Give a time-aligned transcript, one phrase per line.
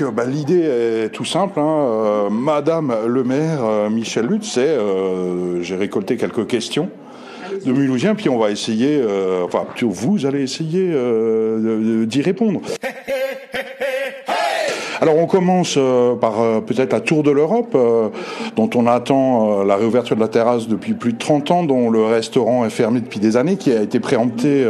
[0.00, 1.58] donc, bah, l'idée est tout simple.
[1.60, 2.28] Hein.
[2.30, 4.76] Madame le maire, Michel Lutz, c'est
[5.62, 6.88] j'ai récolté quelques questions
[7.64, 9.02] de Mulhousien, puis on va essayer,
[9.44, 10.94] enfin, vous allez essayer
[12.06, 12.60] d'y répondre.
[15.00, 18.10] Alors on commence euh, par euh, peut-être la Tour de l'Europe, euh,
[18.56, 22.04] dont on attend la réouverture de la terrasse depuis plus de 30 ans, dont le
[22.04, 24.66] restaurant est fermé depuis des années, qui a été préempté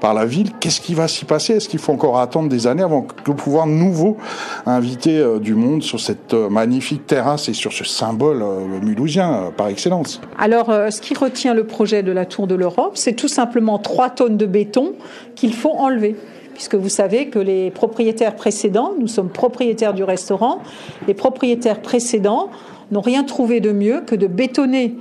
[0.00, 0.50] par la ville.
[0.58, 1.54] Qu'est-ce qui va s'y passer?
[1.54, 4.16] Est-ce qu'il faut encore attendre des années avant de pouvoir nouveau
[4.66, 8.44] inviter du monde sur cette magnifique terrasse et sur ce symbole
[8.82, 10.20] mulhousien par excellence?
[10.38, 14.10] Alors ce qui retient le projet de la Tour de l'Europe, c'est tout simplement trois
[14.10, 14.94] tonnes de béton
[15.34, 16.16] qu'il faut enlever
[16.58, 20.58] puisque vous savez que les propriétaires précédents, nous sommes propriétaires du restaurant,
[21.06, 22.50] les propriétaires précédents
[22.90, 24.96] n'ont rien trouvé de mieux que de bétonner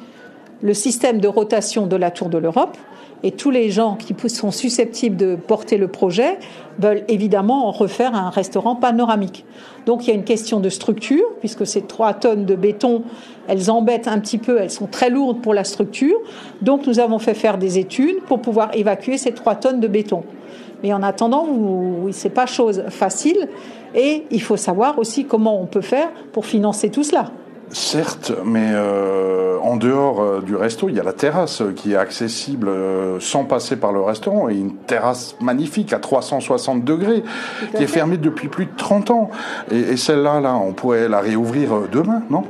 [0.61, 2.77] le système de rotation de la Tour de l'Europe.
[3.23, 6.38] Et tous les gens qui sont susceptibles de porter le projet
[6.77, 9.44] veulent évidemment en refaire un restaurant panoramique.
[9.88, 13.02] Donc il y a une question de structure, puisque ces trois tonnes de béton,
[13.47, 16.19] elles embêtent un petit peu, elles sont très lourdes pour la structure.
[16.61, 20.21] Donc nous avons fait faire des études pour pouvoir évacuer ces trois tonnes de béton.
[20.83, 21.47] Mais en attendant,
[22.11, 23.47] c'est pas chose facile.
[23.95, 27.31] Et il faut savoir aussi comment on peut faire pour financer tout cela.
[27.70, 31.98] Certes, mais euh, en dehors euh, du resto, il y a la terrasse qui est
[31.98, 37.23] accessible euh, sans passer par le restaurant et une terrasse magnifique à 360 degrés
[37.75, 39.30] qui est fermée depuis plus de 30 ans.
[39.70, 42.45] Et, et celle-là, là, on pourrait la réouvrir demain, non?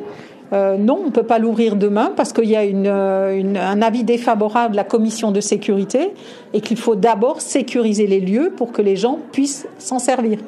[0.54, 4.04] Euh, non, on ne peut pas l'ouvrir demain parce qu'il y a euh, un avis
[4.04, 6.14] défavorable de la commission de sécurité
[6.54, 10.40] et qu'il faut d'abord sécuriser les lieux pour que les gens puissent s'en servir.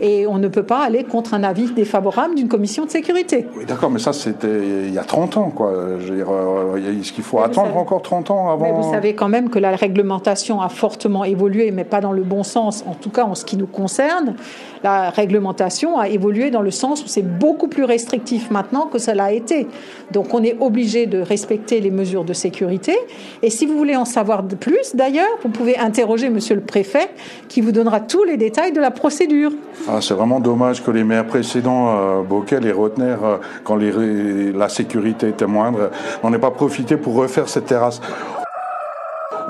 [0.00, 3.46] Et on ne peut pas aller contre un avis défavorable d'une commission de sécurité.
[3.56, 5.72] Oui, d'accord, mais ça, c'était il y a 30 ans, quoi.
[5.98, 9.14] Je veux dire, euh, est-ce qu'il faut attendre encore 30 ans avant mais Vous savez
[9.14, 12.94] quand même que la réglementation a fortement évolué, mais pas dans le bon sens, en
[12.94, 14.36] tout cas en ce qui nous concerne.
[14.82, 19.14] La réglementation a évolué dans le sens où c'est beaucoup plus restrictif maintenant que ça
[19.14, 19.66] l'a été.
[20.12, 22.96] Donc on est obligé de respecter les mesures de sécurité.
[23.42, 27.10] Et si vous voulez en savoir de plus, d'ailleurs, vous pouvez interroger Monsieur le Préfet,
[27.48, 29.52] qui vous donnera tous les détails de la procédure.
[29.88, 34.68] Ah, c'est vraiment dommage que les maires précédents, euh, Bockel et Rotner, euh, quand la
[34.68, 35.90] sécurité était moindre,
[36.22, 38.00] n'en aient pas profité pour refaire cette terrasse.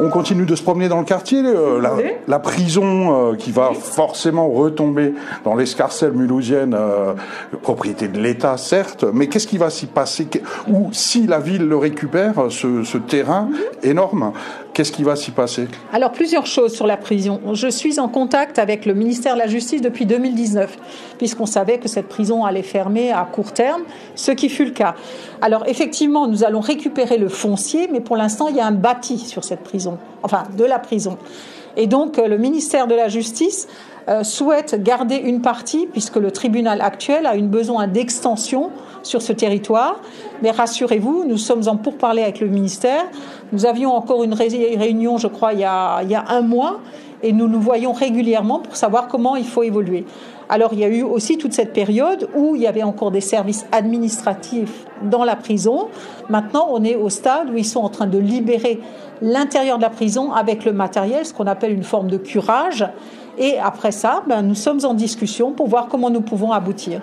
[0.00, 1.42] On continue de se promener dans le quartier.
[1.44, 1.80] Euh,
[2.26, 5.14] la, prison euh, qui va forcément retomber
[5.44, 7.14] dans l'escarcelle mulhousienne, euh,
[7.62, 10.28] propriété de l'État certes, mais qu'est-ce qui va s'y passer?
[10.68, 13.48] Ou si la ville le récupère, ce, ce terrain
[13.82, 14.32] énorme,
[14.74, 17.40] Qu'est-ce qui va s'y passer Alors, plusieurs choses sur la prison.
[17.52, 20.78] Je suis en contact avec le ministère de la Justice depuis 2019,
[21.18, 23.82] puisqu'on savait que cette prison allait fermer à court terme,
[24.14, 24.94] ce qui fut le cas.
[25.40, 29.18] Alors, effectivement, nous allons récupérer le foncier, mais pour l'instant, il y a un bâti
[29.18, 31.18] sur cette prison, enfin, de la prison.
[31.78, 33.68] Et donc, euh, le ministère de la Justice
[34.08, 38.70] euh, souhaite garder une partie, puisque le tribunal actuel a une besoin d'extension
[39.04, 40.00] sur ce territoire.
[40.42, 43.04] Mais rassurez-vous, nous sommes en pourparlers avec le ministère.
[43.52, 46.80] Nous avions encore une réunion, je crois, il y a, il y a un mois,
[47.22, 50.04] et nous nous voyons régulièrement pour savoir comment il faut évoluer.
[50.48, 53.20] Alors il y a eu aussi toute cette période où il y avait encore des
[53.20, 55.88] services administratifs dans la prison.
[56.28, 58.80] Maintenant, on est au stade où ils sont en train de libérer
[59.22, 62.86] l'intérieur de la prison avec le matériel, ce qu'on appelle une forme de curage.
[63.38, 67.00] Et après ça, ben, nous sommes en discussion pour voir comment nous pouvons aboutir.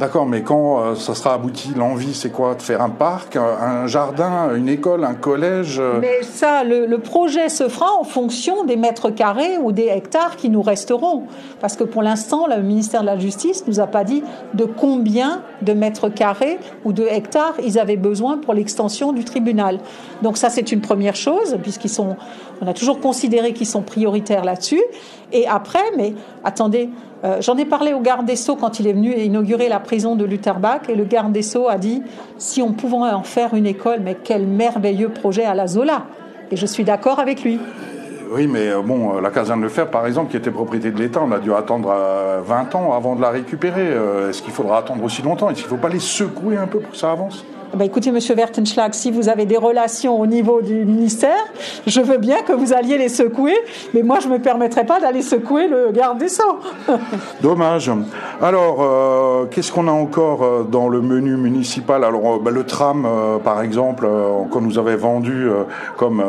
[0.00, 3.86] D'accord, mais quand euh, ça sera abouti, l'envie, c'est quoi De faire un parc, un,
[3.86, 8.74] jardin, une école, un collège euh Mais ça, le, projet se fera en fonction des
[8.76, 11.24] mètres carrés ou des hectares qui nous resteront.
[11.60, 14.24] Parce que pour l'instant, le ministère de la Justice nous a pas dit
[14.54, 19.78] de combien de mètres carrés ou de hectares ils avaient besoin pour l'extension du tribunal.
[20.22, 22.16] Donc ça, c'est une première chose, puisqu'ils sont,
[22.60, 24.82] on a toujours considéré qu'ils sont prioritaires là-dessus.
[25.32, 26.90] Et après, mais attendez,
[27.24, 30.14] euh, j'en ai parlé au garde des Sceaux quand il est venu inaugurer la prison
[30.14, 32.02] de Lutherbach et le garde des Sceaux a dit
[32.36, 36.02] si on pouvait en faire une école, mais quel merveilleux projet à la Zola.
[36.50, 37.58] Et je suis d'accord avec lui.
[38.30, 40.98] Oui, mais euh, bon, euh, la caserne de fer, par exemple, qui était propriété de
[40.98, 41.94] l'État, on a dû attendre
[42.44, 43.88] 20 ans avant de la récupérer.
[44.28, 45.48] Est-ce qu'il faudra attendre aussi longtemps?
[45.48, 47.44] Est-ce qu'il ne faut pas les secouer un peu pour que ça avance?
[47.74, 51.40] Eh ben, écoutez, Monsieur Wertenschlag, si vous avez des relations au niveau du ministère,
[51.88, 53.56] je veux bien que vous alliez les secouer,
[53.94, 56.60] mais moi, je ne me permettrai pas d'aller secouer le garde des Sceaux.
[57.42, 57.90] Dommage.
[58.40, 62.04] Alors, euh, qu'est-ce qu'on a encore euh, dans le menu municipal?
[62.04, 63.08] Alors, euh, bah, le tram,
[63.42, 64.06] par exemple,
[64.52, 65.48] qu'on nous avait vendu
[65.96, 66.22] comme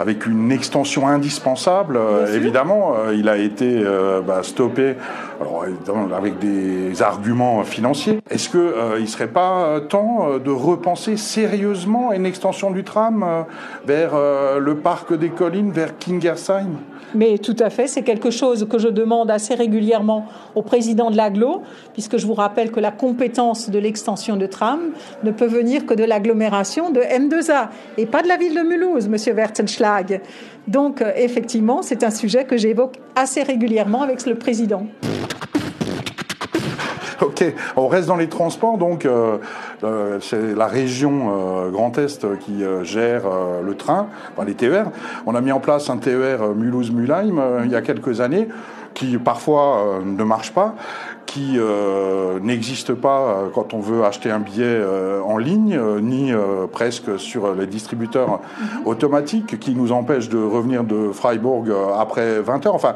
[0.00, 1.98] avec une extension indispensable,
[2.34, 3.82] évidemment, il a été
[4.26, 4.94] bah, stoppé
[5.40, 5.64] alors,
[6.16, 8.20] avec des arguments financiers.
[8.30, 13.42] Est-ce qu'il ne serait pas temps de repenser sérieusement une extension du tram euh,
[13.84, 16.78] vers euh, le parc des collines, vers Kingersheim
[17.14, 21.16] Mais tout à fait, c'est quelque chose que je demande assez régulièrement au président de
[21.16, 21.62] l'aglo,
[21.94, 24.80] puisque je vous rappelle que la compétence de l'extension de tram
[25.24, 29.08] ne peut venir que de l'agglomération de M2A et pas de la ville de Mulhouse,
[29.08, 30.20] Monsieur Wertenschlag.
[30.68, 34.86] Donc, euh, effectivement, c'est un sujet que j'évoque assez régulièrement avec le président.
[37.22, 37.44] Ok,
[37.76, 39.38] on reste dans les transports, donc euh,
[39.82, 43.24] euh, c'est la région euh, Grand Est qui gère
[43.62, 44.86] le train, enfin, les TER.
[45.26, 48.48] On a mis en place un TER Mulhouse-Mulheim il y a quelques années,
[48.94, 50.74] qui parfois ne marche pas,
[51.26, 51.58] qui
[52.42, 54.80] n'existe pas quand on veut acheter un billet
[55.24, 56.32] en ligne, ni
[56.72, 58.86] presque sur les distributeurs mhm.
[58.86, 61.66] automatiques, qui nous empêche de revenir de Freiburg
[61.98, 62.74] après 20 heures.
[62.74, 62.94] Enfin,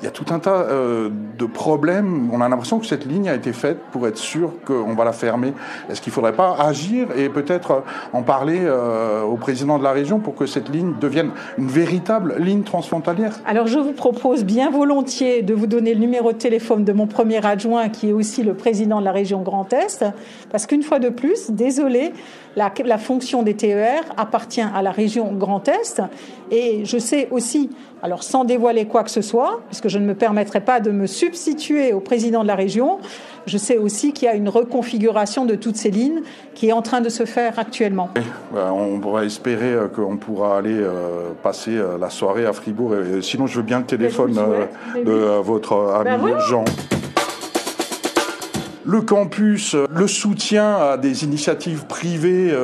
[0.00, 1.08] il y a tout un tas euh,
[1.38, 2.30] de problèmes.
[2.32, 5.12] On a l'impression que cette ligne a été faite pour être sûr qu'on va la
[5.12, 5.54] fermer.
[5.88, 7.80] Est-ce qu'il ne faudrait pas agir et peut-être euh,
[8.12, 12.36] en parler euh, au président de la région pour que cette ligne devienne une véritable
[12.38, 13.40] ligne transfrontalière?
[13.46, 17.06] Alors je vous propose bien volontiers de vous donner le numéro de téléphone de mon
[17.06, 20.04] premier adjoint qui est aussi le président de la région Grand Est,
[20.50, 22.12] parce qu'une fois de plus, désolé,
[22.56, 26.02] la, la fonction des TER appartient à la région Grand Est
[26.50, 27.70] et je sais aussi
[28.02, 31.06] alors sans dévoiler quoi que ce soit, puisque je ne me permettrai pas de me
[31.06, 32.98] substituer au président de la région,
[33.46, 36.22] je sais aussi qu'il y a une reconfiguration de toutes ces lignes
[36.54, 38.10] qui est en train de se faire actuellement.
[38.52, 42.94] Bah, on va espérer euh, qu'on pourra aller euh, passer euh, la soirée à Fribourg.
[43.22, 44.38] sinon, je veux bien le téléphone
[44.94, 45.74] de votre
[46.06, 46.64] ami ben Jean
[48.86, 52.54] le campus, le soutien à des initiatives privées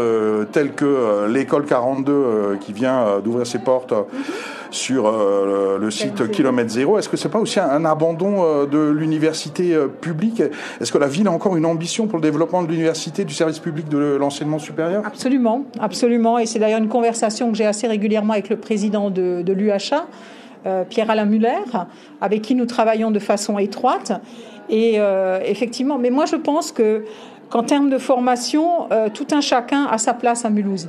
[0.53, 3.93] telles que l'école 42 qui vient d'ouvrir ses portes.
[3.93, 6.99] Mhm sur euh, le site Kilomètre Zéro.
[6.99, 10.43] Est-ce que c'est pas aussi un, abandon euh, de l'université euh, publique?
[10.81, 13.59] Est-ce que la ville a encore une ambition pour le développement de l'université, du service
[13.59, 15.03] public de l'enseignement supérieur?
[15.07, 16.39] Absolument, absolument.
[16.39, 20.07] Et c'est d'ailleurs une conversation que j'ai assez régulièrement avec le président de, de l'UHA.
[20.89, 21.65] Pierre-Alain Muller,
[22.21, 24.13] avec qui nous travaillons de façon étroite.
[24.69, 24.99] Et
[25.45, 27.05] effectivement, mais moi je pense que
[27.51, 30.89] qu'en termes de formation, tout un chacun a sa place à Mulhouse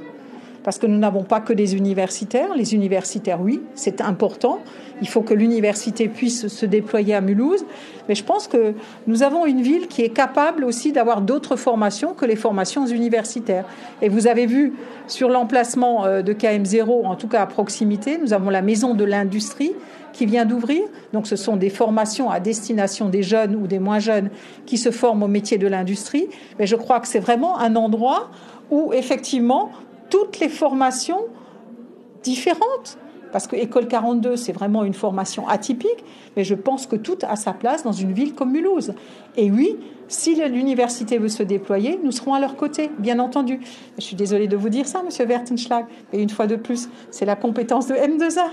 [0.64, 2.56] parce que nous n'avons pas que des universitaires.
[2.56, 4.60] Les universitaires, oui, c'est important.
[5.02, 7.66] Il faut que l'université puisse se déployer à Mulhouse.
[8.08, 8.74] Mais je pense que
[9.08, 13.66] nous avons une ville qui est capable aussi d'avoir d'autres formations que les formations universitaires.
[14.02, 14.74] Et vous avez vu
[15.08, 19.04] sur l'emplacement euh, de KM0, en tout cas à proximité, nous avons la maison de
[19.04, 19.74] l'industrie
[20.14, 20.82] qui vient d'ouvrir.
[21.12, 24.30] Donc ce sont des formations à destination des jeunes ou des moins jeunes
[24.66, 26.28] qui se forment au métier de l'industrie.
[26.60, 28.30] Mais je crois que c'est vraiment un endroit
[28.72, 29.72] où effectivement
[30.14, 31.26] toutes les formations
[32.22, 33.00] différentes.
[33.32, 36.06] Parce que École 42, c'est vraiment une formation atypique,
[36.38, 38.94] mais je pense que tout a sa place dans une ville comme Mulhouse.
[39.38, 39.76] Et oui,
[40.08, 43.60] si l'université veut se déployer, nous serons à leur côté, bien entendu.
[43.98, 47.26] Je suis désolée de vous dire ça, Monsieur Wertenschlag, mais une fois de plus, c'est
[47.26, 48.52] la compétence de M2A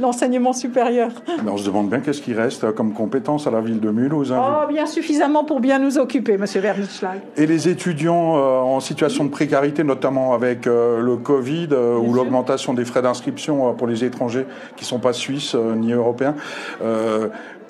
[0.00, 1.10] l'enseignement supérieur.
[1.46, 4.32] on se demande bien qu'est-ce qui reste comme compétence à la ville de Mulhouse.
[4.32, 7.20] Hein, oh, bien suffisamment pour bien nous occuper, Monsieur Wernitzschlag.
[7.36, 12.14] Et les étudiants euh, en situation de précarité, notamment avec euh, le Covid euh, ou
[12.14, 14.46] l'augmentation des frais d'inscription pour les étrangers
[14.76, 16.34] qui ne sont pas suisses ni européens,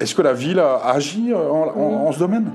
[0.00, 2.50] est-ce que la ville agit en ce domaine?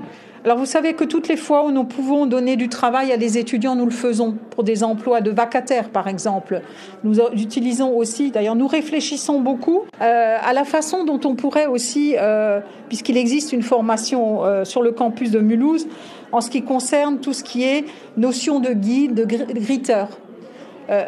[0.48, 3.36] Alors vous savez que toutes les fois où nous pouvons donner du travail à des
[3.36, 6.62] étudiants, nous le faisons pour des emplois de vacataires, par exemple.
[7.04, 12.14] Nous utilisons aussi, d'ailleurs, nous réfléchissons beaucoup euh, à la façon dont on pourrait aussi,
[12.16, 15.86] euh, puisqu'il existe une formation euh, sur le campus de Mulhouse,
[16.32, 17.84] en ce qui concerne tout ce qui est
[18.16, 20.04] notion de guide, de gritter.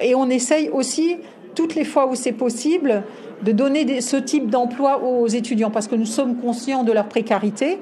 [0.02, 1.16] et on essaye aussi,
[1.54, 3.04] toutes les fois où c'est possible,
[3.42, 7.78] de donner ce type d'emploi aux étudiants, parce que nous sommes conscients de leur précarité.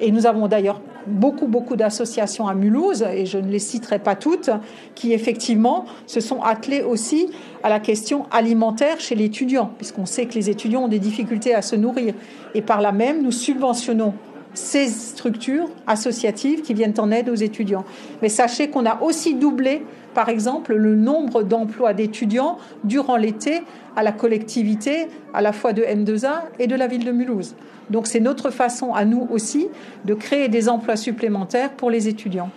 [0.00, 4.14] Et nous avons d'ailleurs beaucoup, beaucoup d'associations à Mulhouse, et je ne les citerai pas
[4.14, 4.50] toutes,
[4.94, 7.30] qui effectivement se sont attelées aussi
[7.62, 11.62] à la question alimentaire chez l'étudiant, puisqu'on sait que les étudiants ont des difficultés à
[11.62, 12.14] se nourrir.
[12.54, 14.14] Et par là même, nous subventionnons
[14.54, 17.84] ces structures associatives qui viennent en aide aux étudiants.
[18.22, 19.82] Mais sachez qu'on a aussi doublé,
[20.14, 23.62] par exemple, le nombre d'emplois d'étudiants durant l'été
[23.96, 27.54] à la collectivité, à la fois de M2A et de la ville de Mulhouse.
[27.90, 29.68] Donc c'est notre façon à nous aussi
[30.04, 32.50] de créer des emplois supplémentaires pour les étudiants.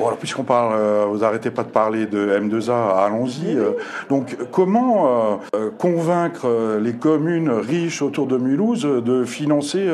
[0.00, 3.54] Alors puisqu'on parle, euh, vous arrêtez pas de parler de M2A, allons-y.
[3.54, 3.72] Euh,
[4.08, 9.86] donc, comment euh, convaincre les communes riches autour de Mulhouse de financer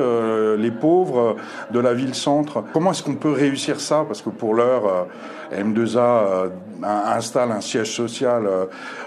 [0.56, 1.36] les pauvres
[1.72, 2.62] de la ville-centre?
[2.72, 4.04] Comment est-ce qu'on peut réussir ça?
[4.06, 5.08] Parce que pour l'heure,
[5.52, 6.50] M2A
[6.82, 8.48] installe un siège social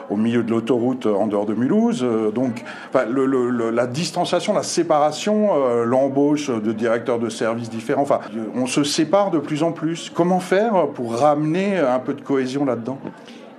[0.10, 2.06] au milieu de l'autoroute en dehors de Mulhouse.
[2.34, 2.64] Donc,
[2.94, 8.20] la distanciation, la séparation, l'embauche de directeurs de services différents, enfin,
[8.56, 10.12] on se sépare de plus en plus.
[10.14, 12.98] Comment faire pour ramener un peu de cohésion là-dedans?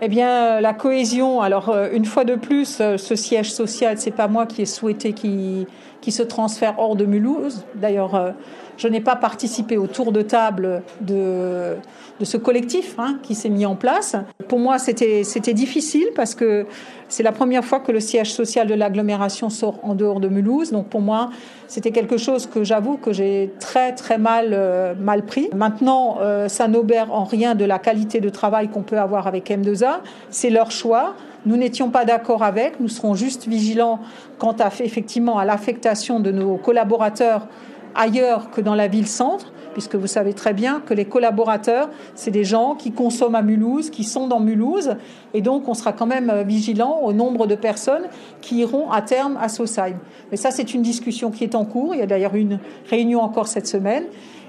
[0.02, 1.42] Eh bien, la cohésion.
[1.42, 5.66] Alors, une fois de plus, ce siège social, c'est pas moi qui ai souhaité qu'il
[6.00, 7.64] qui se transfère hors de Mulhouse.
[7.74, 8.34] D'ailleurs,
[8.76, 11.76] je n'ai pas participé au tour de table de,
[12.20, 14.14] de ce collectif hein, qui s'est mis en place.
[14.48, 16.66] Pour moi, c'était difficile parce que
[17.08, 20.70] c'est la première fois que le siège social de l'agglomération sort en dehors de Mulhouse.
[20.70, 21.30] Donc pour moi,
[21.66, 25.48] c'était quelque chose que j'avoue que j'ai très très mal euh, mal pris.
[25.54, 29.50] Maintenant, euh, ça n'obère en rien de la qualité de travail qu'on peut avoir avec
[29.50, 30.00] M2A.
[30.30, 31.14] C'est leur choix.
[31.46, 32.80] Nous n'étions pas d'accord avec.
[32.80, 34.00] Nous serons juste vigilants
[34.38, 37.46] quant à effectivement à l'affectation de nos collaborateurs
[37.94, 42.44] ailleurs que dans la ville-centre, puisque vous savez très bien que les collaborateurs, c'est des
[42.44, 44.96] gens qui consomment à Mulhouse, qui sont dans Mulhouse,
[45.34, 48.04] et donc on sera quand même euh, vigilant au nombre de personnes
[48.40, 49.96] qui iront à terme à Sausheim.
[50.30, 51.94] Mais ça, c'est une discussion qui est en cours.
[51.94, 54.04] Il y a d'ailleurs une réunion encore cette semaine.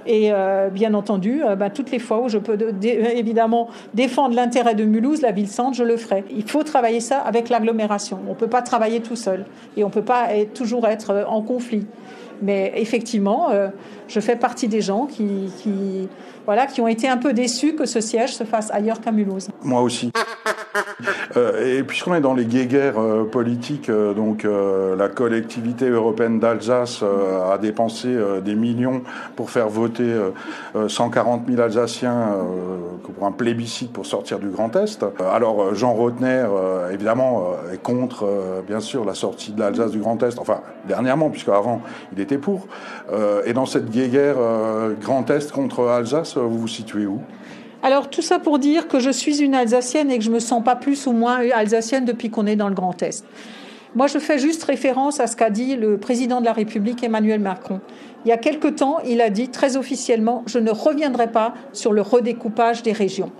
[0.05, 4.75] Et euh, bien entendu, euh, ben, toutes les fois où je peux évidemment défendre l'intérêt
[4.75, 6.23] de Mulhouse, la ville-centre, je le ferai.
[6.31, 8.19] Il faut travailler ça avec l'agglomération.
[8.27, 9.45] On ne peut pas travailler tout seul
[9.77, 11.85] et on ne peut pas toujours être en conflit.
[12.41, 13.69] Mais effectivement, euh,
[14.07, 16.09] je fais partie des gens qui, qui,
[16.45, 19.49] voilà, qui ont été un peu déçus que ce siège se fasse ailleurs qu'à Mulhouse.
[19.61, 20.11] Moi aussi.
[21.37, 27.03] Euh, et puisqu'on est dans les guéguerres euh, politiques, euh, donc la collectivité européenne d'Alsace
[27.03, 29.01] a dépensé des millions
[29.35, 30.13] pour faire voter
[30.87, 32.35] 140 000 Alsaciens
[33.15, 35.05] pour un plébiscite pour sortir du Grand Est.
[35.19, 36.45] Alors Jean Rotner,
[36.91, 38.27] évidemment, est contre,
[38.67, 40.39] bien sûr, la sortie de l'Alsace du Grand Est.
[40.39, 41.81] Enfin, dernièrement, puisque avant
[42.13, 42.67] il était pour.
[43.45, 44.37] et dans cette guéguerre
[45.01, 47.21] Grand Est contre Alsace, vous vous situez où?
[47.83, 50.63] Alors tout ça pour dire que je suis une Alsacienne et que je me sens
[50.63, 53.25] pas plus ou moins alsacienne depuis qu'on est dans le Grand Est.
[53.95, 57.41] Moi, je fais juste référence à ce qu'a dit le président de la République, Emmanuel
[57.41, 57.81] Macron.
[58.23, 61.91] Il y a quelque temps, il a dit très officiellement, je ne reviendrai pas sur
[61.91, 63.31] le redécoupage des régions.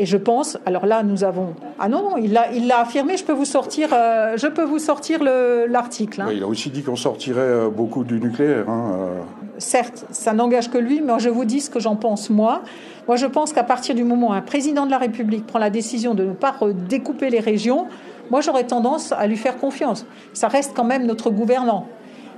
[0.00, 1.54] Et je pense, alors là, nous avons.
[1.78, 3.18] Ah non, il l'a, il affirmé.
[3.18, 6.22] Je peux vous sortir, euh, je peux vous sortir l'article.
[6.22, 6.28] Hein.
[6.32, 8.66] il a aussi dit qu'on sortirait euh, beaucoup du nucléaire.
[8.66, 9.20] Hein, euh.
[9.58, 12.62] Certes, ça n'engage que lui, mais je vous dis ce que j'en pense moi.
[13.08, 15.68] Moi, je pense qu'à partir du moment où un président de la République prend la
[15.68, 16.56] décision de ne pas
[16.88, 17.86] découper les régions,
[18.30, 20.06] moi, j'aurais tendance à lui faire confiance.
[20.32, 21.86] Ça reste quand même notre gouvernant.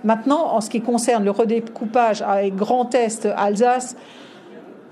[0.03, 3.95] Maintenant, en ce qui concerne le redécoupage avec Grand Est, Alsace,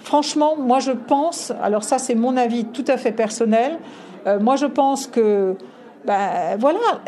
[0.01, 3.79] franchement, moi, je pense, alors ça, c'est mon avis tout à fait personnel,
[4.27, 5.57] euh, moi, je pense que
[6.05, 7.01] ben, voilà,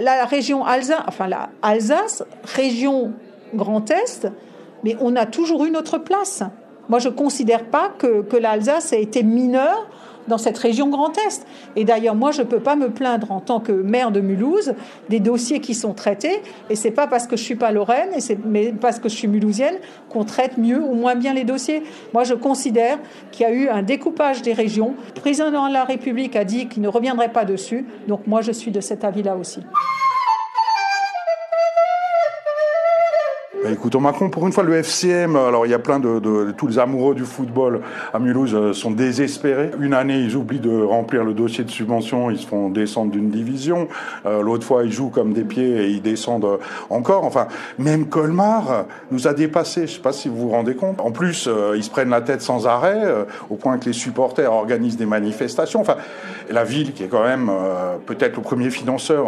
[0.00, 3.12] la, région Alsace, enfin la Alsace, région
[3.54, 4.28] Grand Est,
[4.84, 6.42] mais on a toujours eu notre place.
[6.88, 9.86] Moi, je ne considère pas que, que l'Alsace a été mineure
[10.28, 11.46] dans cette région Grand Est.
[11.76, 14.74] Et d'ailleurs, moi, je ne peux pas me plaindre en tant que maire de Mulhouse
[15.08, 16.42] des dossiers qui sont traités.
[16.70, 19.14] Et c'est pas parce que je suis pas Lorraine, et c'est mais parce que je
[19.14, 19.76] suis mulhousienne
[20.08, 21.82] qu'on traite mieux ou moins bien les dossiers.
[22.14, 22.98] Moi, je considère
[23.32, 24.94] qu'il y a eu un découpage des régions.
[25.14, 27.86] Le président de la République a dit qu'il ne reviendrait pas dessus.
[28.06, 29.60] Donc moi, je suis de cet avis-là aussi.
[33.68, 36.66] Bah, écoutons Macron, pour une fois, le FCM, alors il y a plein de, tous
[36.68, 37.82] les amoureux du football
[38.14, 39.72] à Mulhouse euh, sont désespérés.
[39.78, 43.28] Une année, ils oublient de remplir le dossier de subvention, ils se font descendre d'une
[43.28, 43.88] division.
[44.24, 46.56] Euh, l'autre fois, ils jouent comme des pieds et ils descendent euh,
[46.88, 47.26] encore.
[47.26, 47.46] Enfin,
[47.78, 49.86] même Colmar nous a dépassés.
[49.86, 51.02] Je sais pas si vous vous rendez compte.
[51.02, 51.46] En plus,
[51.76, 53.02] ils se prennent la tête sans arrêt,
[53.50, 55.82] au point que les supporters organisent des manifestations.
[55.82, 55.96] Enfin,
[56.48, 57.50] la ville, qui est quand même
[58.06, 59.26] peut-être le premier financeur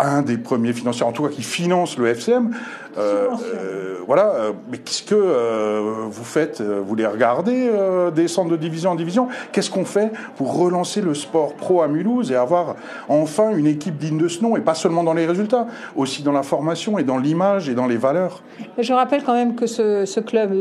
[0.00, 2.50] un des premiers financiers, en tout cas qui finance le FCM.
[2.98, 7.70] Euh, euh, voilà, euh, mais qu'est-ce que vous faites Vous les regardez
[8.14, 9.28] descendre de division en division?
[9.52, 12.76] Qu'est-ce qu'on fait pour relancer le sport pro à Mulhouse et avoir
[13.08, 16.32] enfin une équipe digne de ce nom et pas seulement dans les résultats, aussi dans
[16.32, 18.42] la formation et dans l'image et dans les valeurs?
[18.78, 20.52] Je rappelle quand même que ce, club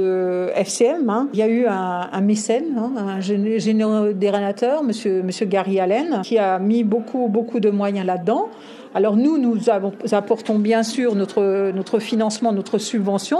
[0.56, 5.80] FCM, hein, il y a eu un, mécène, hein, un généreux dérénateur, monsieur, monsieur Gary
[5.80, 8.50] Allen, qui a mis beaucoup, beaucoup de moyens là-dedans.
[8.96, 9.70] Alors nous, nous
[10.12, 13.40] apportons bien sûr notre, notre financement, notre subvention,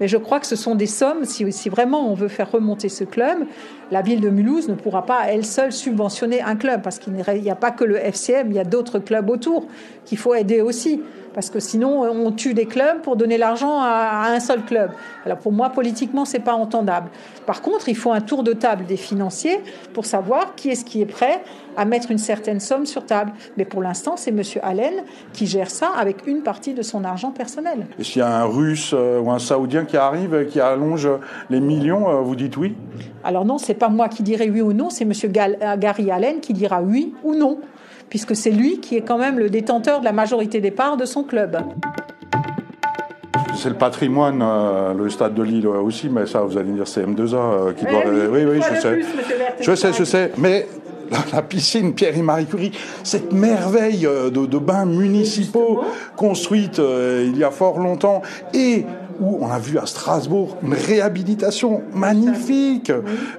[0.00, 2.88] mais je crois que ce sont des sommes, si, si vraiment on veut faire remonter
[2.88, 3.46] ce club,
[3.92, 7.50] la ville de Mulhouse ne pourra pas elle seule subventionner un club, parce qu'il n'y
[7.50, 9.66] a pas que le FCM, il y a d'autres clubs autour
[10.06, 11.02] qu'il faut aider aussi
[11.34, 14.90] parce que sinon on tue des clubs pour donner l'argent à, un seul club.
[15.24, 17.08] Alors pour moi politiquement c'est pas entendable.
[17.46, 19.60] Par contre il faut un tour de table des financiers
[19.92, 21.42] pour savoir qui est-ce qui est prêt
[21.76, 23.32] à mettre une certaine somme sur table.
[23.56, 27.30] Mais pour l'instant c'est Monsieur Allen qui gère ça avec une partie de son argent
[27.30, 27.86] personnel.
[27.98, 31.08] Et s'il y a un Russe euh, ou un Saoudien qui arrive qui allonge
[31.50, 32.74] les millions, euh, vous dites oui?
[33.24, 36.52] Alors non c'est pas moi qui dirai oui ou non, c'est Monsieur Gary Allen qui
[36.52, 37.58] dira oui ou non
[38.08, 41.04] puisque c'est lui qui est quand même le détenteur de la majorité des parts de
[41.04, 41.58] son club.
[43.56, 47.04] C'est le patrimoine, euh, le stade de Lille aussi, mais ça, vous allez dire, c'est
[47.04, 48.04] M2A euh, qui doit.
[48.06, 49.00] Oui, oui, je sais.
[49.60, 50.30] je sais, je sais.
[50.38, 50.68] Mais
[51.32, 52.70] la, piscine Pierre et Marie Curie,
[53.02, 55.80] cette merveille de, de bains municipaux
[56.14, 58.22] construite il y a fort longtemps
[58.54, 58.86] et
[59.20, 62.92] où on a vu à Strasbourg une réhabilitation magnifique,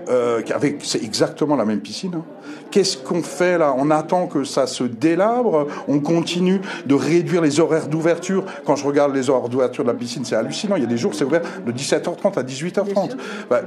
[0.09, 2.13] euh, avec c'est exactement la même piscine.
[2.15, 2.23] Hein.
[2.71, 3.75] Qu'est-ce qu'on fait là?
[3.77, 8.45] On attend que ça se délabre, on continue de réduire les horaires d'ouverture?
[8.65, 10.75] Quand je regarde les horaires d'ouverture de la piscine, c'est hallucinant.
[10.75, 13.11] Il y a des jours, c'est ouvert de 17h30 à 18h30.
[13.49, 13.61] Bah,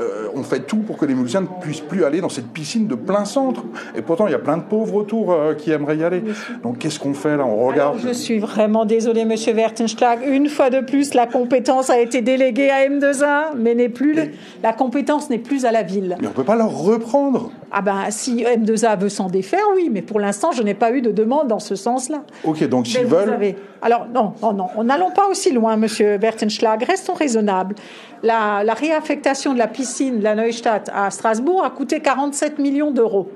[0.00, 2.86] euh, on fait tout pour que les Mulhousiens ne puissent plus aller dans cette piscine
[2.86, 3.64] de plein centre.
[3.94, 6.22] Et pourtant, il y a plein de pauvres autour euh, qui aimeraient y aller.
[6.62, 7.44] Donc, qu'est-ce qu'on fait là?
[7.44, 7.98] On regarde.
[8.02, 10.20] je suis vraiment désolé, Monsieur Wertenschlag.
[10.26, 14.16] Une fois de plus, la compétence a été déléguée à M2A, mais n'est plus
[14.62, 16.16] la compétence n'est plus à la ville.
[16.20, 17.50] Mais on peut pas leur reprendre.
[17.70, 21.00] Ah ben, si M2A veut s'en défaire, oui, mais pour l'instant, je n'ai pas eu
[21.00, 22.22] de demande dans ce sens-là.
[22.44, 23.54] Ok, donc s'ils veulent.
[23.82, 27.76] Alors, non, non, non, n'allons pas aussi loin, monsieur Bertenschlag, restons raisonnables.
[28.24, 33.30] La, réaffectation de la piscine de la Neustadt à Strasbourg a coûté 47 millions d'euros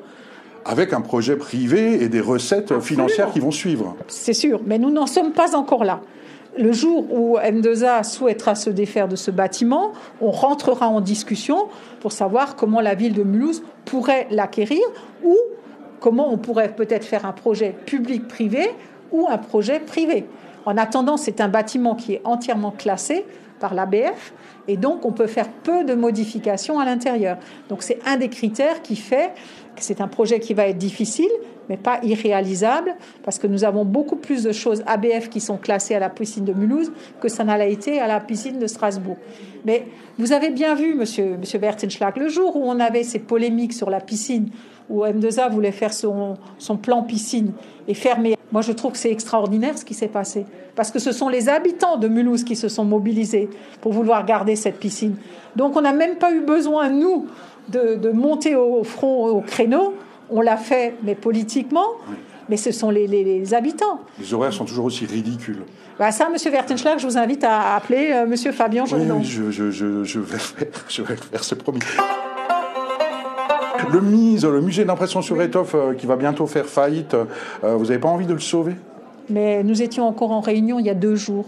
[0.64, 3.96] avec un projet privé et des recettes financières qui vont suivre.
[4.06, 6.00] C'est sûr, mais nous n'en sommes pas encore là.
[6.58, 11.68] Le jour où M2A souhaitera se défaire de ce bâtiment, on rentrera en discussion
[12.00, 14.82] pour savoir comment la ville de Mulhouse pourrait l'acquérir
[15.24, 15.36] ou
[15.98, 18.70] comment on pourrait peut-être faire un projet public-privé
[19.12, 20.26] ou un projet privé.
[20.66, 23.24] En attendant, c'est un bâtiment qui est entièrement classé
[23.58, 24.34] par l'ABF
[24.68, 27.38] et donc on peut faire peu de modifications à l'intérieur.
[27.68, 29.32] Donc c'est un des critères qui fait
[29.74, 31.30] que c'est un projet qui va être difficile,
[31.68, 35.94] mais pas irréalisable, parce que nous avons beaucoup plus de choses ABF qui sont classées
[35.94, 39.16] à la piscine de Mulhouse que ça n'a été à la piscine de Strasbourg.
[39.64, 39.86] Mais
[40.18, 43.90] vous avez bien vu, monsieur, monsieur Bertenschlag, le jour où on avait ces polémiques sur
[43.90, 44.50] la piscine,
[44.88, 47.52] où M2A voulait faire son, son plan piscine
[47.88, 48.36] et fermer.
[48.50, 50.44] Moi, je trouve que c'est extraordinaire ce qui s'est passé.
[50.74, 53.48] Parce que ce sont les habitants de Mulhouse qui se sont mobilisés
[53.80, 55.16] pour vouloir garder cette piscine.
[55.56, 57.26] Donc, on n'a même pas eu besoin, nous,
[57.68, 59.94] de, de monter au front, au créneau
[60.32, 61.86] on l'a fait, mais politiquement.
[62.48, 64.00] Mais ce sont les, habitants.
[64.18, 65.62] Les horaires sont toujours aussi ridicules.
[65.98, 68.16] Bah ça, Monsieur Vertenschlag, je vous invite à appeler M.
[68.16, 71.80] Euh, Monsieur Fabien Oui, oui je, je, je, vais faire, je vais faire, c'est promis.
[73.90, 77.86] Le MISE, le musée d'impression sur étoffe, euh, qui va bientôt faire faillite, euh, vous
[77.86, 78.74] n'avez pas envie de le sauver?
[79.28, 81.46] Mais nous étions encore en réunion il y a deux jours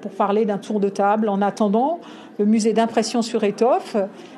[0.00, 1.28] pour parler d'un tour de table.
[1.28, 2.00] En attendant,
[2.38, 3.96] le musée d'impression sur étoffe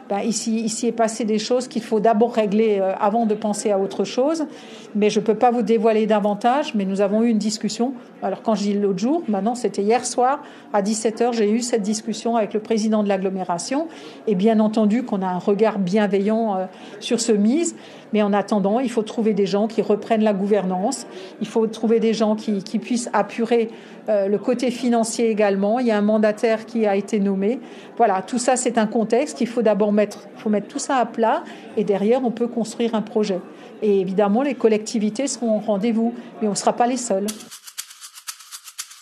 [0.08, 3.70] ben, ici, ici est passé des choses qu'il faut d'abord régler euh, avant de penser
[3.70, 4.46] à autre chose.
[4.94, 7.92] Mais je ne peux pas vous dévoiler davantage, mais nous avons eu une discussion.
[8.22, 10.42] Alors quand je dis l'autre jour, maintenant c'était hier soir
[10.72, 13.88] à 17h, j'ai eu cette discussion avec le président de l'agglomération.
[14.26, 16.64] Et bien entendu qu'on a un regard bienveillant euh,
[17.00, 17.76] sur ce mise.
[18.12, 21.06] Mais en attendant, il faut trouver des gens qui reprennent la gouvernance.
[21.40, 23.68] Il faut trouver des gens qui, puissent apurer
[24.08, 25.78] euh, le côté financier également.
[25.78, 27.60] Il y a un mandataire qui a été nommé.
[27.96, 31.06] Voilà, tout ça, c'est un contexte qu'il faut d'abord mettre, faut mettre tout ça à
[31.06, 31.42] plat
[31.76, 33.40] et derrière, on peut construire un projet.
[33.82, 37.26] Et évidemment, les collectivités seront au rendez-vous, mais on ne sera pas les seuls.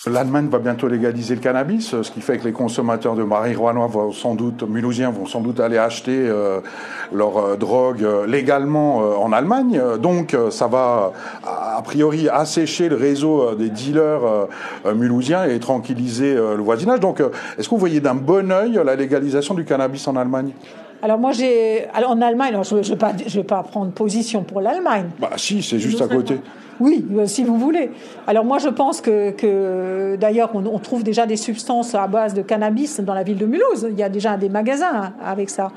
[0.09, 4.13] L'Allemagne va bientôt légaliser le cannabis, ce qui fait que les consommateurs de marijuana vont
[4.13, 6.61] sans doute, mulhousiens vont sans doute aller acheter euh,
[7.13, 9.81] leur euh, drogue euh, légalement en Allemagne.
[10.01, 11.13] Donc ça va
[11.45, 14.47] a priori assécher le réseau des dealers
[14.95, 17.01] mulhousiens et tranquilliser le voisinage.
[17.01, 17.21] Donc
[17.59, 20.53] est-ce que vous voyez d'un bon œil la légalisation du cannabis en Allemagne?
[21.03, 24.43] Alors moi j'ai, alors en Allemagne, je ne vais, pas, je vais pas prendre position
[24.43, 25.07] pour l'Allemagne.
[25.19, 26.41] Bah si, c'est juste à côté.
[26.81, 27.91] Oui, euh, si vous voulez.
[28.27, 32.43] Alors moi, je pense que, que d'ailleurs, on, trouve déjà des substances à base de
[32.43, 33.87] cannabis dans la ville de Mulhouse.
[33.91, 35.73] Il y a déjà des magasins avec ça.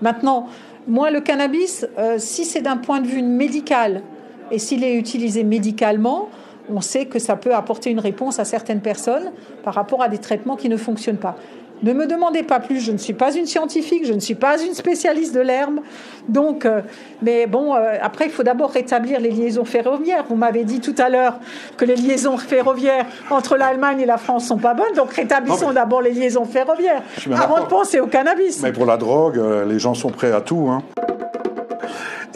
[0.00, 0.46] Maintenant,
[0.86, 4.02] moi, le cannabis, euh, si c'est d'un point de vue médical
[4.50, 6.28] et s'il est utilisé médicalement,
[6.70, 9.32] on sait que ça peut apporter une réponse à certaines personnes
[9.64, 11.36] par rapport à des traitements qui ne fonctionnent pas.
[11.84, 14.58] Ne me demandez pas plus, je ne suis pas une scientifique, je ne suis pas
[14.58, 15.80] une spécialiste de l'herbe.
[16.28, 16.80] Donc, euh,
[17.20, 20.24] mais bon, euh, après, il faut d'abord rétablir les liaisons ferroviaires.
[20.26, 21.34] Vous m'avez dit tout à l'heure
[21.76, 26.00] que les liaisons ferroviaires entre l'Allemagne et la France sont pas bonnes, donc rétablissons d'abord
[26.00, 27.02] les liaisons ferroviaires
[27.36, 28.62] avant de penser au cannabis.
[28.62, 30.70] Mais pour la drogue, euh, les gens sont prêts à tout.
[30.70, 30.82] Hein.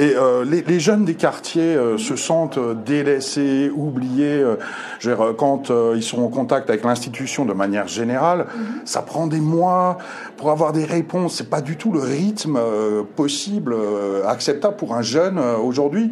[0.00, 4.44] Et euh, les, les, jeunes des quartiers euh, se sentent euh, délaissés, oubliés.
[4.44, 4.56] Euh,
[5.36, 8.80] quand ils sont en contact avec l'institution de manière générale, mhm.
[8.84, 9.98] ça prend des mois
[10.36, 11.36] pour avoir des réponses.
[11.36, 12.58] C'est pas du tout le rythme
[13.16, 13.76] possible,
[14.26, 16.10] acceptable pour un jeune aujourd'hui.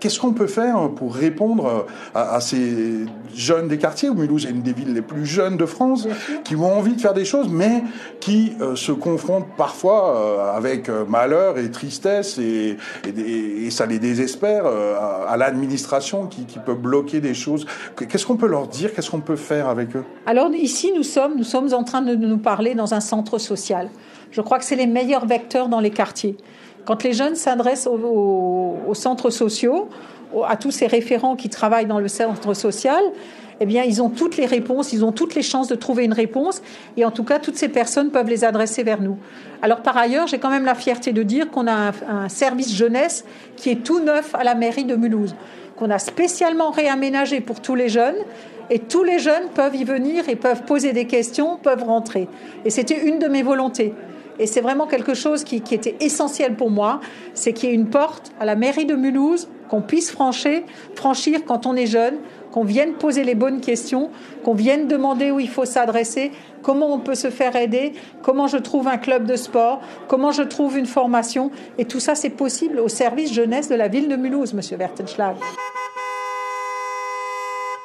[0.00, 4.08] Qu'est-ce qu'on peut faire pour répondre à, à, ces jeunes des quartiers?
[4.08, 6.08] Où Mulhouse est une des villes les plus jeunes de France,
[6.44, 7.82] qui ont envie de faire des choses, mais
[8.20, 12.76] qui se confrontent parfois avec malheur et tristesse et,
[13.16, 14.94] et, ça les désespère euh,
[15.28, 17.66] à, l'administration qui, peut bloquer des choses.
[17.96, 18.92] Qu'est-ce qu'on peut leur dire?
[18.92, 20.04] Qu'est-ce qu'on peut faire avec eux?
[20.26, 23.88] Alors ici, nous sommes, nous sommes en train de nous parler dans un centre social.
[24.30, 26.36] Je crois que c'est les meilleurs vecteurs dans les quartiers.
[26.84, 29.88] Quand les jeunes s'adressent aux, centres sociaux,
[30.46, 33.02] à tous ces référents qui travaillent dans le centre social,
[33.60, 36.12] eh bien, ils ont toutes les réponses, ils ont toutes les chances de trouver une
[36.12, 36.62] réponse,
[36.96, 39.18] et en tout cas, toutes ces personnes peuvent les adresser vers nous.
[39.62, 43.24] Alors, par ailleurs, j'ai quand même la fierté de dire qu'on a un, service jeunesse
[43.56, 45.34] qui est tout neuf à la mairie de Mulhouse,
[45.76, 48.16] qu'on a spécialement réaménagé pour tous les jeunes,
[48.70, 52.28] et tous les jeunes peuvent y venir et peuvent poser des questions, peuvent rentrer.
[52.64, 53.94] Et c'était une de mes volontés.
[54.38, 57.00] Et c'est vraiment quelque chose qui, était essentiel pour moi,
[57.34, 60.62] c'est qu'il y ait une porte à la mairie de Mulhouse qu'on puisse franchir,
[60.94, 62.16] franchir quand on est jeune,
[62.52, 64.10] qu'on vienne poser les bonnes questions,
[64.44, 68.56] qu'on vienne demander où il faut s'adresser, comment on peut se faire aider, comment je
[68.56, 71.50] trouve un club de sport, comment je trouve une formation.
[71.78, 75.36] Et tout ça, c'est possible au service jeunesse de la ville de Mulhouse, Monsieur Wertenschlag.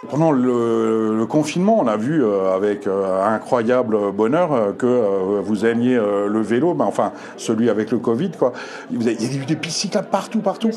[0.10, 5.96] Pendant le, confinement, on a vu euh, avec euh, incroyable bonheur euh, que vous aimiez
[5.96, 8.32] le vélo, ben, enfin celui avec le Covid.
[8.38, 8.54] Quoi.
[8.92, 10.72] Il y a eu des pistes cyclables partout, partout.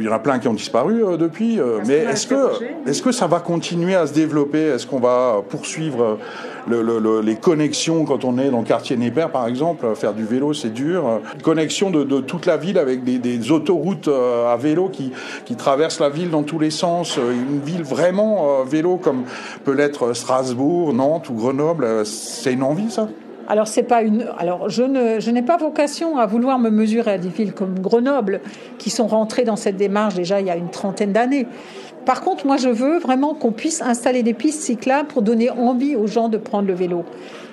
[0.00, 3.28] Il y en a plein qui ont disparu depuis, mais est-ce que, est-ce que ça
[3.28, 4.58] va continuer à se développer?
[4.58, 6.18] Est-ce qu'on va poursuivre
[6.66, 9.86] le, les connexions quand on est dans le quartier Néper, par exemple?
[9.94, 11.20] Faire du vélo, c'est dur.
[11.44, 15.12] connexion de, de, toute la ville avec des, des autoroutes à vélo qui,
[15.44, 17.16] qui traversent la ville dans tous les sens.
[17.16, 19.24] Une ville vraiment vélo comme
[19.64, 23.08] peut l'être Strasbourg, Nantes ou Grenoble, euh, c'est une envie ça?
[23.46, 24.26] Alors c'est pas une.
[24.38, 27.78] Alors je ne, je n'ai pas vocation à vouloir me mesurer à des villes comme
[27.78, 28.40] Grenoble
[28.78, 31.46] qui sont rentrées dans cette démarche déjà il y a une trentaine d'années.
[32.06, 35.96] Par contre, moi je veux vraiment qu'on puisse installer des pistes cyclables pour donner envie
[35.96, 37.04] aux gens de prendre le vélo.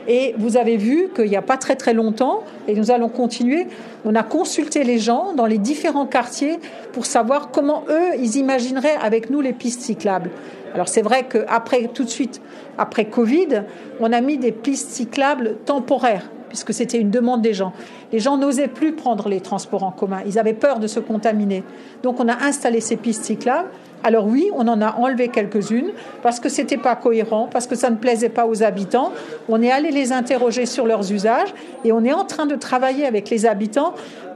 [0.07, 3.67] Et vous avez vu qu'il n'y a pas très très longtemps, et nous allons continuer,
[4.05, 6.59] on a consulté les gens dans les différents quartiers
[6.93, 10.31] pour savoir comment eux, ils imagineraient avec nous les pistes cyclables.
[10.73, 12.41] Alors c'est vrai qu'après, tout de suite,
[12.77, 13.63] après Covid,
[13.99, 17.71] on a mis des pistes cyclables temporaires puisque c'était une demande des gens.
[18.11, 20.21] Les gens n'osaient plus prendre les transports en commun.
[20.25, 21.63] Ils avaient peur de se contaminer.
[22.03, 23.69] Donc on a installé ces pistes cyclables.
[24.03, 25.91] Alors oui, on en a enlevé quelques-unes
[26.23, 29.11] parce que c'était pas cohérent, parce que ça ne plaisait pas aux habitants.
[29.47, 33.05] On est allé les interroger sur leurs usages et on est en train de travailler
[33.05, 33.93] avec les habitants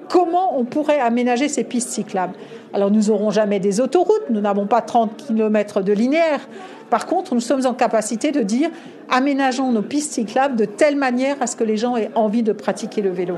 [0.09, 2.35] comment on pourrait aménager ces pistes cyclables.
[2.73, 6.41] Alors nous n'aurons jamais des autoroutes, nous n'avons pas 30 km de linéaire.
[6.89, 8.69] Par contre, nous sommes en capacité de dire
[9.09, 12.53] aménageons nos pistes cyclables de telle manière à ce que les gens aient envie de
[12.53, 13.35] pratiquer le vélo.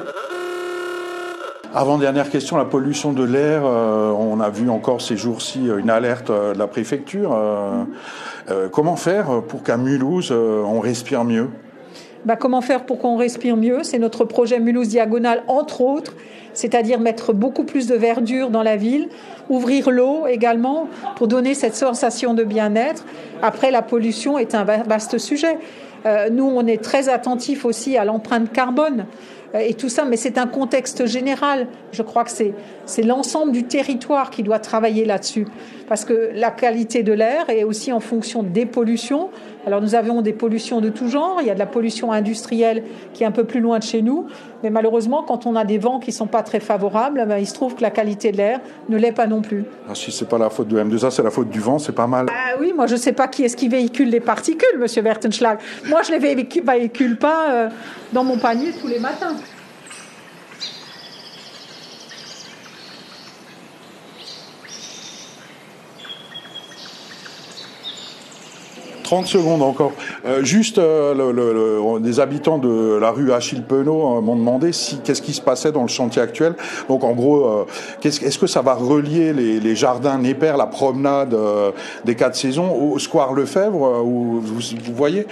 [1.74, 3.64] Avant-dernière question, la pollution de l'air.
[3.66, 7.34] Euh, on a vu encore ces jours-ci une alerte euh, de la préfecture.
[7.34, 11.50] Euh, comment faire pour qu'à Mulhouse, on respire mieux?
[12.26, 13.84] Bah, comment faire pour qu'on respire mieux?
[13.84, 16.14] C'est notre projet Mulhouse Diagonale, entre autres,
[16.54, 19.10] c'est-à-dire mettre beaucoup plus de verdure dans la ville,
[19.50, 23.06] ouvrir l'eau également pour donner cette sensation de bien-être.
[23.42, 25.58] Après, la pollution est un vaste sujet.
[26.06, 30.18] Euh, nous, on est très attentifs aussi à l'empreinte carbone euh, et tout ça, mais
[30.18, 31.68] c'est un contexte général.
[31.92, 35.48] Je crois que c'est l'ensemble du territoire qui doit travailler là-dessus,
[35.88, 39.30] parce que la qualité de l'air est aussi en fonction des pollutions.
[39.66, 41.40] Alors nous avons des pollutions de tout genre.
[41.42, 42.84] Il y a de la pollution industrielle
[43.14, 44.28] qui est un peu plus loin de chez nous,
[44.64, 47.54] mais malheureusement, quand on a des vents qui sont pas très favorables, ben, il se
[47.54, 49.66] trouve que la qualité de l'air ne l'est pas non plus.
[49.90, 52.08] Ah, si c'est pas la faute de M2A, c'est la faute du vent, c'est pas
[52.08, 52.28] mal.
[52.30, 55.60] Ah oui, moi je sais pas qui est-ce qui véhicule les particules, Monsieur Wertenschlag.
[55.88, 57.70] Moi je les véhicule pas euh,
[58.14, 59.36] dans mon panier tous les matins.
[69.08, 69.94] 30 secondes encore.
[70.26, 75.22] Euh, juste, euh, des habitants de la rue Achille Penaud euh, m'ont demandé si qu'est-ce
[75.22, 76.56] qui se passait dans le chantier actuel.
[76.90, 77.66] Donc en gros,
[78.04, 81.36] est-ce que ça va relier les, jardins Néper, la promenade
[82.04, 85.26] des quatre saisons au square Lefebvre où vous voyez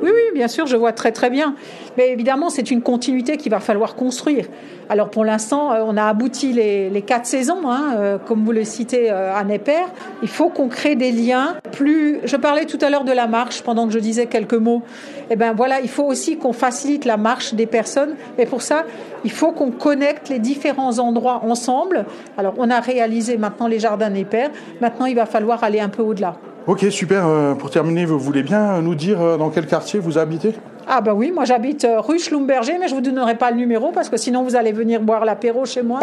[0.00, 1.54] oui, bien sûr, je vois très très bien.
[1.96, 4.46] Mais évidemment, c'est une continuité qu'il va falloir construire.
[4.88, 8.64] Alors pour l'instant, euh, on a abouti les, quatre saisons, hein, euh, comme vous le
[8.64, 9.84] citez euh, à Neper.
[10.22, 12.20] Il faut qu'on crée des liens plus.
[12.24, 14.82] Je parlais tout à l'heure de la marche pendant que je disais quelques mots.
[15.30, 18.16] Eh ben voilà, il faut aussi qu'on facilite la marche des personnes.
[18.38, 18.84] Et pour ça,
[19.24, 22.04] il faut qu'on connecte les différents endroits ensemble.
[22.36, 24.48] Alors on a réalisé maintenant les jardins Neper.
[24.80, 26.36] Maintenant, il va falloir aller un peu au-delà.
[26.66, 27.26] Ok, super.
[27.26, 30.54] Euh, pour terminer, vous voulez bien nous dire euh, dans quel quartier vous habitez?
[30.86, 33.90] Ah ben oui, moi j'habite euh, rue Schlumberger, mais je vous donnerai pas le numéro
[33.90, 36.00] parce que sinon vous allez venir boire l'apéro chez moi.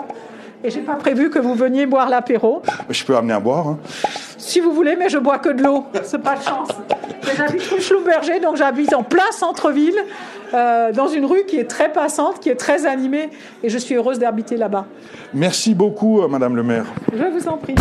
[0.62, 2.62] Et j'ai pas prévu que vous veniez boire l'apéro.
[2.89, 3.67] Je peux amener à boire.
[3.67, 3.80] Hein.
[4.38, 5.86] Si vous voulez, mais je bois que de l'eau.
[6.04, 6.67] C'est pas de chance.
[7.38, 9.95] J'habite rue Schlumberger, donc j'habite en plein centre-ville,
[10.52, 13.30] dans une rue qui est très passante, qui est très animée,
[13.63, 14.86] et je suis heureuse d'habiter là-bas.
[15.34, 16.86] Merci beaucoup, Madame le maire.
[17.13, 17.76] Je vous en prie.